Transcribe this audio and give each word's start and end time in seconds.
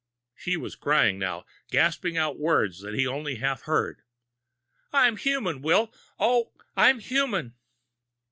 She 0.33 0.57
was 0.57 0.73
crying 0.75 1.19
now, 1.19 1.45
gasping 1.69 2.17
out 2.17 2.39
words 2.39 2.81
that 2.81 2.95
he 2.95 3.05
only 3.05 3.35
half 3.35 3.61
heard. 3.65 4.01
"I'm 4.91 5.15
human, 5.15 5.61
Will. 5.61 5.93
Oh, 6.19 6.53
I'm 6.75 6.97
human!" 6.97 7.53